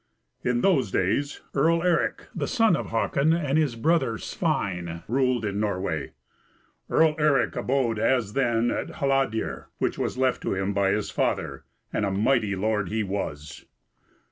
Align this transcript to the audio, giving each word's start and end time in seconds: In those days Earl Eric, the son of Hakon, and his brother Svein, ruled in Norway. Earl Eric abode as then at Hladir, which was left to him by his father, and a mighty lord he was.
In 0.43 0.61
those 0.61 0.89
days 0.89 1.41
Earl 1.53 1.83
Eric, 1.83 2.25
the 2.33 2.47
son 2.47 2.75
of 2.75 2.87
Hakon, 2.87 3.33
and 3.33 3.55
his 3.59 3.75
brother 3.75 4.17
Svein, 4.17 5.03
ruled 5.07 5.45
in 5.45 5.59
Norway. 5.59 6.13
Earl 6.89 7.13
Eric 7.19 7.55
abode 7.55 7.99
as 7.99 8.33
then 8.33 8.71
at 8.71 8.93
Hladir, 8.93 9.67
which 9.77 9.99
was 9.99 10.17
left 10.17 10.41
to 10.41 10.55
him 10.55 10.73
by 10.73 10.89
his 10.89 11.11
father, 11.11 11.65
and 11.93 12.03
a 12.03 12.09
mighty 12.09 12.55
lord 12.55 12.89
he 12.89 13.03
was. 13.03 13.65